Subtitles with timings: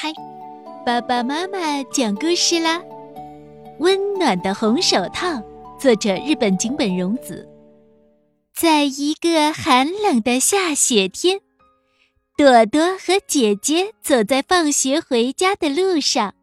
[0.00, 0.10] 开，
[0.86, 2.78] 爸爸妈妈讲故事啦！
[3.80, 5.28] 《温暖的红手套》，
[5.78, 7.46] 作者日本井本荣子。
[8.54, 11.40] 在一个寒冷的下雪天，
[12.34, 16.34] 朵朵和姐姐走在放学回家的路上，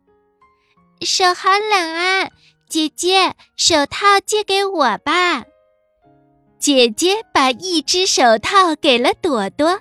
[1.02, 2.30] 手好冷啊！
[2.70, 5.46] 姐姐，手套借给我吧。
[6.60, 9.80] 姐姐把一只手套给了朵朵。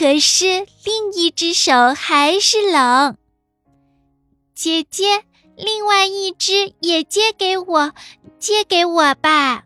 [0.00, 3.18] 可是另一只手还是冷。
[4.54, 5.24] 姐姐，
[5.58, 7.92] 另外一只也借给我，
[8.38, 9.64] 借给我吧。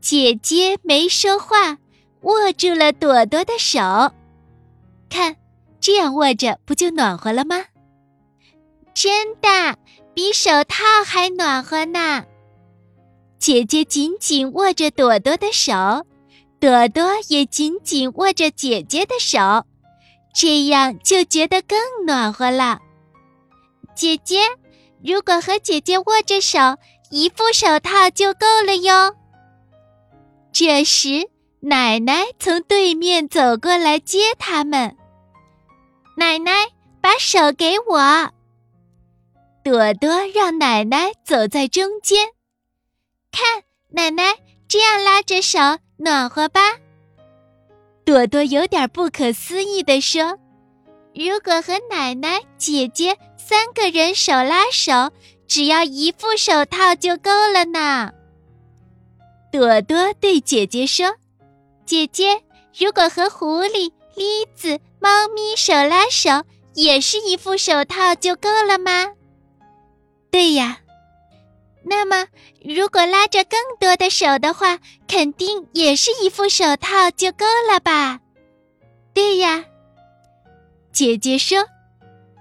[0.00, 1.78] 姐姐没说话，
[2.20, 3.80] 握住了朵朵的手。
[5.10, 5.34] 看，
[5.80, 7.56] 这样握着不就暖和了吗？
[8.94, 9.76] 真的，
[10.14, 12.24] 比手套还暖和呢。
[13.40, 16.06] 姐姐紧紧握着朵朵的手。
[16.62, 19.66] 朵朵也紧紧握着姐姐的手，
[20.32, 21.76] 这样就觉得更
[22.06, 22.78] 暖和了。
[23.96, 24.38] 姐姐，
[25.02, 26.60] 如果和姐姐握着手，
[27.10, 29.16] 一副手套就够了哟。
[30.52, 31.28] 这时，
[31.62, 34.96] 奶奶从对面走过来接他们。
[36.16, 36.68] 奶奶，
[37.00, 38.30] 把手给我。
[39.64, 42.28] 朵朵让奶奶走在中间，
[43.32, 44.36] 看，奶奶
[44.72, 45.58] 这样拉着手。
[45.98, 46.60] 暖和吧，
[48.06, 50.38] 朵朵有点不可思议地说
[51.14, 55.12] ：“如果和奶奶、姐姐三个人手拉手，
[55.46, 58.12] 只要一副手套就够了呢。”
[59.52, 61.16] 朵朵对姐姐说
[61.84, 62.42] ：“姐姐，
[62.74, 66.30] 如果和狐狸、栗子、猫咪手拉手，
[66.72, 69.12] 也是一副手套就够了吗
[70.32, 70.78] ？”“对呀。”
[71.84, 72.26] 那么，
[72.64, 78.20] 如果拉着更多的手的话，肯定也是一副手套就够了吧？
[79.12, 79.64] 对呀，
[80.92, 81.64] 姐姐说，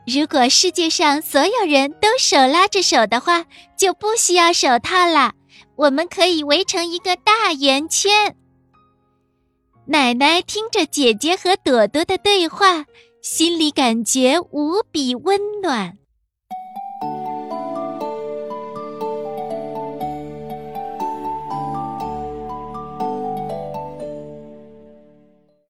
[0.06, 3.46] 如果世界上所有人都手拉着手的话，
[3.78, 5.34] 就不需要手套了。
[5.76, 8.36] 我们可以围成一个大圆圈。
[9.86, 12.86] 奶奶听着姐姐和朵朵的对话，
[13.22, 15.98] 心里感觉无比温暖。